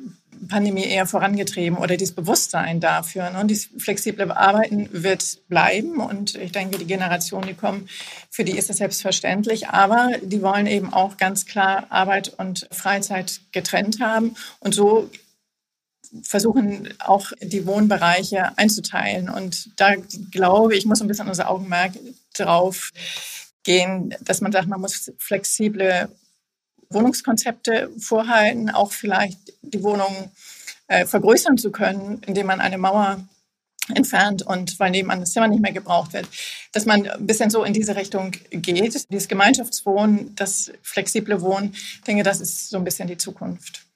[0.47, 3.29] Pandemie eher vorangetrieben oder dieses Bewusstsein dafür.
[3.29, 3.45] Ne?
[3.45, 7.89] Dieses flexible Arbeiten wird bleiben und ich denke, die Generationen, die kommen,
[8.29, 13.41] für die ist das selbstverständlich, aber die wollen eben auch ganz klar Arbeit und Freizeit
[13.51, 15.09] getrennt haben und so
[16.23, 19.29] versuchen auch die Wohnbereiche einzuteilen.
[19.29, 19.95] Und da
[20.31, 21.93] glaube ich, muss ein bisschen unser Augenmerk
[22.33, 22.91] drauf
[23.63, 26.09] gehen, dass man sagt, man muss flexible
[26.89, 30.31] Wohnungskonzepte vorhalten, auch vielleicht die Wohnung
[30.87, 33.23] äh, vergrößern zu können, indem man eine Mauer
[33.93, 36.27] entfernt und weil nebenan das Zimmer nicht mehr gebraucht wird,
[36.71, 39.05] dass man ein bisschen so in diese Richtung geht.
[39.09, 43.88] Dieses Gemeinschaftswohnen, das flexible Wohnen, denke, das ist so ein bisschen die Zukunft.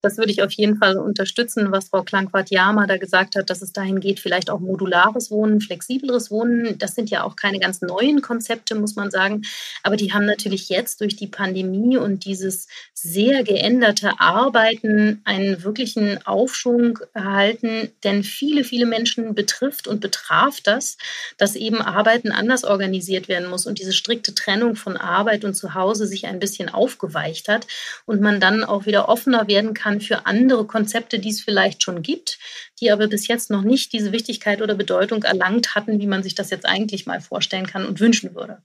[0.00, 3.72] Das würde ich auf jeden Fall unterstützen, was Frau Klankwart-Jama da gesagt hat, dass es
[3.72, 6.78] dahin geht, vielleicht auch modulares Wohnen, flexibleres Wohnen.
[6.78, 9.42] Das sind ja auch keine ganz neuen Konzepte, muss man sagen.
[9.82, 16.24] Aber die haben natürlich jetzt durch die Pandemie und dieses sehr geänderte Arbeiten einen wirklichen
[16.24, 17.90] Aufschwung erhalten.
[18.04, 20.96] Denn viele, viele Menschen betrifft und betraf das,
[21.38, 26.06] dass eben Arbeiten anders organisiert werden muss und diese strikte Trennung von Arbeit und Zuhause
[26.06, 27.66] sich ein bisschen aufgeweicht hat
[28.06, 31.82] und man dann auch wieder offener werden kann kann für andere Konzepte, die es vielleicht
[31.82, 32.38] schon gibt,
[32.80, 36.34] die aber bis jetzt noch nicht diese Wichtigkeit oder Bedeutung erlangt hatten, wie man sich
[36.34, 38.62] das jetzt eigentlich mal vorstellen kann und wünschen würde.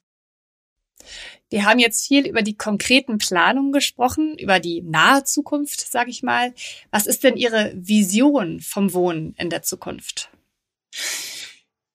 [1.49, 6.23] Wir haben jetzt viel über die konkreten Planungen gesprochen, über die nahe Zukunft, sage ich
[6.23, 6.53] mal.
[6.91, 10.29] Was ist denn Ihre Vision vom Wohnen in der Zukunft?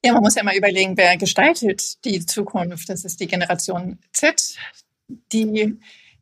[0.04, 2.88] Ja, man muss ja mal überlegen, wer gestaltet die Zukunft.
[2.88, 4.56] Das ist die Generation Z,
[5.32, 5.78] die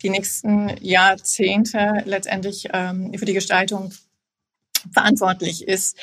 [0.07, 3.93] die nächsten Jahrzehnte letztendlich ähm, für die Gestaltung
[4.93, 5.99] verantwortlich ist.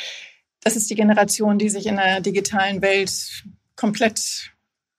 [0.60, 3.46] Das ist die Generation, die sich in der digitalen Welt
[3.78, 4.52] komplett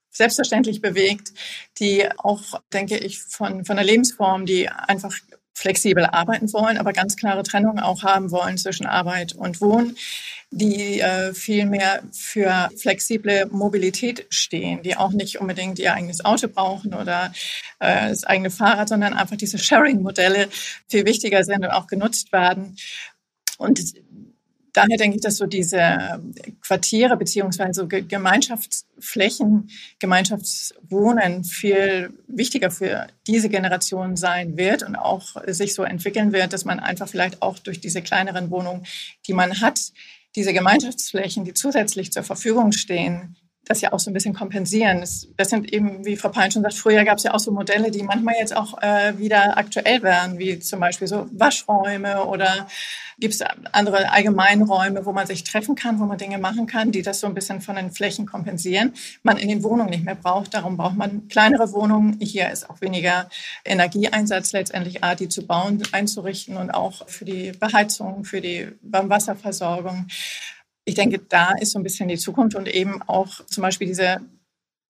[0.09, 1.35] selbstverständlich bewegt,
[1.79, 5.15] die auch, denke ich, von, von der Lebensform, die einfach
[5.53, 9.99] flexibel arbeiten wollen, aber ganz klare Trennung auch haben wollen zwischen Arbeit und Wohnen,
[10.57, 16.47] die äh, viel mehr für flexible Mobilität stehen, die auch nicht unbedingt ihr eigenes Auto
[16.47, 17.33] brauchen oder
[17.81, 20.49] äh, das eigene Fahrrad, sondern einfach diese Sharing-Modelle
[20.89, 22.77] viel wichtiger sind und auch genutzt werden.
[23.59, 23.95] Und
[24.73, 26.21] daher denke ich, dass so diese
[26.63, 35.83] Quartiere beziehungsweise Gemeinschaftsflächen, Gemeinschaftswohnen viel wichtiger für diese Generation sein wird und auch sich so
[35.83, 38.87] entwickeln wird, dass man einfach vielleicht auch durch diese kleineren Wohnungen,
[39.27, 39.93] die man hat,
[40.37, 45.01] diese Gemeinschaftsflächen, die zusätzlich zur Verfügung stehen, das ja auch so ein bisschen kompensieren.
[45.01, 47.91] Das, sind eben, wie Frau Pein schon sagt, früher gab es ja auch so Modelle,
[47.91, 52.69] die manchmal jetzt auch äh, wieder aktuell werden, wie zum Beispiel so Waschräume oder
[53.19, 53.43] gibt es
[53.73, 57.27] andere Allgemeinräume, wo man sich treffen kann, wo man Dinge machen kann, die das so
[57.27, 58.95] ein bisschen von den Flächen kompensieren.
[59.23, 60.55] Man in den Wohnungen nicht mehr braucht.
[60.55, 62.19] Darum braucht man kleinere Wohnungen.
[62.21, 63.29] Hier ist auch weniger
[63.65, 70.07] Energieeinsatz letztendlich, A, die zu bauen, einzurichten und auch für die Beheizung, für die Warmwasserversorgung
[70.85, 74.21] ich denke, da ist so ein bisschen die Zukunft und eben auch zum Beispiel diese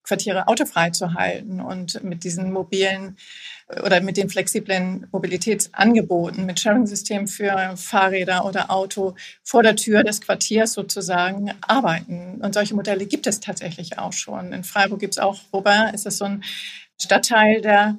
[0.05, 3.17] Quartiere autofrei zu halten und mit diesen mobilen
[3.83, 10.21] oder mit den flexiblen Mobilitätsangeboten, mit Sharing-Systemen für Fahrräder oder Auto vor der Tür des
[10.21, 12.41] Quartiers sozusagen arbeiten.
[12.43, 14.53] Und solche Modelle gibt es tatsächlich auch schon.
[14.53, 16.45] In Freiburg gibt es auch, wobei ist es so ein
[17.01, 17.97] Stadtteil, der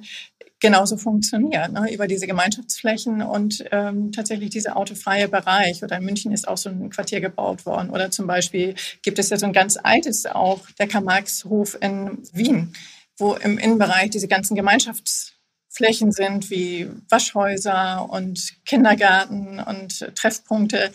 [0.60, 5.82] genauso funktioniert, ne, über diese Gemeinschaftsflächen und ähm, tatsächlich dieser autofreie Bereich.
[5.82, 7.90] Oder in München ist auch so ein Quartier gebaut worden.
[7.90, 12.72] Oder zum Beispiel gibt es ja so ein ganz altes auch, der Karl-Marx-Hof in Wien,
[13.18, 20.90] wo im Innenbereich diese ganzen Gemeinschaftsflächen sind, wie Waschhäuser und Kindergarten und Treffpunkte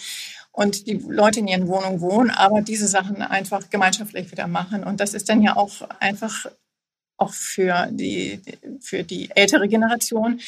[0.52, 4.84] und die Leute in ihren Wohnungen wohnen, aber diese Sachen einfach gemeinschaftlich wieder machen.
[4.84, 6.48] Und das ist dann ja auch einfach
[7.22, 8.42] auch für die,
[8.80, 10.40] für die ältere Generation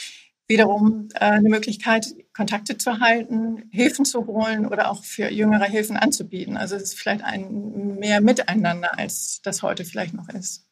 [0.48, 5.98] wiederum äh, eine Möglichkeit, Kontakte zu halten, Hilfen zu holen oder auch für jüngere Hilfen
[5.98, 6.58] anzubieten.
[6.58, 10.66] Also es ist vielleicht ein mehr Miteinander, als das heute vielleicht noch ist.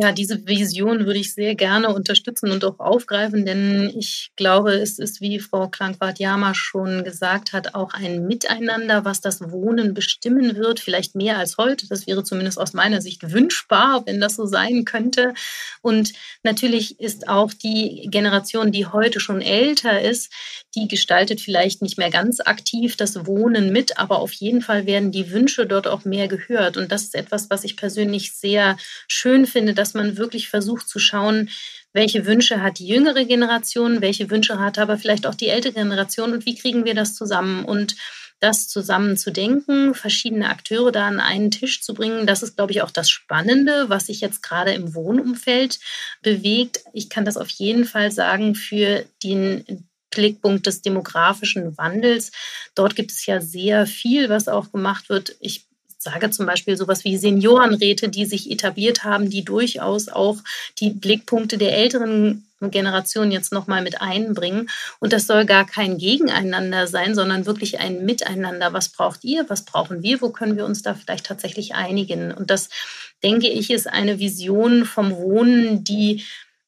[0.00, 4.98] Ja, diese Vision würde ich sehr gerne unterstützen und auch aufgreifen, denn ich glaube, es
[4.98, 10.80] ist, wie Frau Klankwart-Jama schon gesagt hat, auch ein Miteinander, was das Wohnen bestimmen wird,
[10.80, 11.88] vielleicht mehr als heute.
[11.88, 15.34] Das wäre zumindest aus meiner Sicht wünschbar, wenn das so sein könnte.
[15.82, 16.12] Und
[16.42, 20.32] natürlich ist auch die Generation, die heute schon älter ist,
[20.74, 25.12] die gestaltet vielleicht nicht mehr ganz aktiv das Wohnen mit, aber auf jeden Fall werden
[25.12, 26.78] die Wünsche dort auch mehr gehört.
[26.78, 31.00] Und das ist etwas, was ich persönlich sehr schön finde, dass man wirklich versucht zu
[31.00, 31.50] schauen,
[31.92, 36.32] welche Wünsche hat die jüngere Generation, welche Wünsche hat aber vielleicht auch die ältere Generation
[36.32, 37.96] und wie kriegen wir das zusammen und
[38.38, 42.72] das zusammen zu denken, verschiedene Akteure da an einen Tisch zu bringen, das ist, glaube
[42.72, 45.80] ich, auch das Spannende, was sich jetzt gerade im Wohnumfeld
[46.22, 46.80] bewegt.
[46.92, 52.30] Ich kann das auf jeden Fall sagen für den Blickpunkt des demografischen Wandels.
[52.74, 55.36] Dort gibt es ja sehr viel, was auch gemacht wird.
[55.40, 55.66] Ich
[56.02, 60.38] sage zum Beispiel sowas wie Seniorenräte, die sich etabliert haben, die durchaus auch
[60.78, 64.68] die Blickpunkte der älteren Generation jetzt nochmal mit einbringen.
[65.00, 68.72] Und das soll gar kein Gegeneinander sein, sondern wirklich ein Miteinander.
[68.72, 69.44] Was braucht ihr?
[69.48, 70.20] Was brauchen wir?
[70.20, 72.32] Wo können wir uns da vielleicht tatsächlich einigen?
[72.32, 72.68] Und das,
[73.22, 76.24] denke ich, ist eine Vision vom Wohnen, die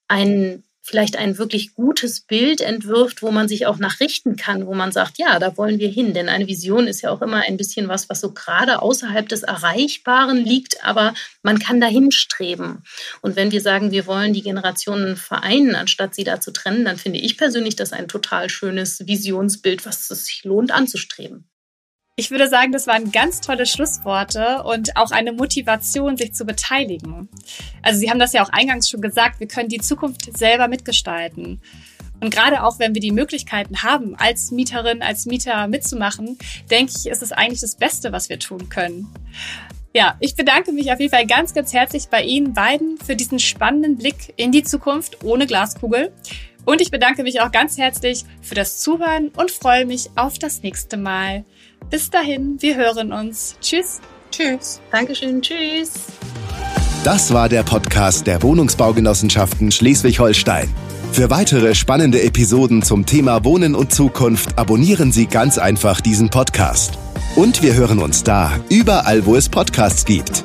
[0.08, 4.92] einen vielleicht ein wirklich gutes Bild entwirft, wo man sich auch nachrichten kann, wo man
[4.92, 6.12] sagt, ja, da wollen wir hin.
[6.12, 9.44] Denn eine Vision ist ja auch immer ein bisschen was, was so gerade außerhalb des
[9.44, 12.82] Erreichbaren liegt, aber man kann dahin streben.
[13.22, 16.98] Und wenn wir sagen, wir wollen die Generationen vereinen, anstatt sie da zu trennen, dann
[16.98, 21.48] finde ich persönlich das ein total schönes Visionsbild, was es sich lohnt anzustreben.
[22.16, 27.28] Ich würde sagen, das waren ganz tolle Schlussworte und auch eine Motivation, sich zu beteiligen.
[27.82, 31.60] Also Sie haben das ja auch eingangs schon gesagt, wir können die Zukunft selber mitgestalten.
[32.20, 36.38] Und gerade auch, wenn wir die Möglichkeiten haben, als Mieterin, als Mieter mitzumachen,
[36.70, 39.08] denke ich, ist es eigentlich das Beste, was wir tun können.
[39.92, 43.40] Ja, ich bedanke mich auf jeden Fall ganz, ganz herzlich bei Ihnen beiden für diesen
[43.40, 46.12] spannenden Blick in die Zukunft ohne Glaskugel.
[46.64, 50.62] Und ich bedanke mich auch ganz herzlich für das Zuhören und freue mich auf das
[50.62, 51.44] nächste Mal.
[51.90, 53.56] Bis dahin, wir hören uns.
[53.60, 54.00] Tschüss.
[54.30, 54.80] Tschüss.
[54.90, 55.40] Dankeschön.
[55.42, 55.92] Tschüss.
[57.04, 60.68] Das war der Podcast der Wohnungsbaugenossenschaften Schleswig-Holstein.
[61.12, 66.98] Für weitere spannende Episoden zum Thema Wohnen und Zukunft abonnieren Sie ganz einfach diesen Podcast.
[67.36, 70.42] Und wir hören uns da, überall, wo es Podcasts gibt.